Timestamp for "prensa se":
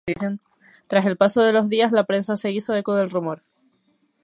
2.05-2.49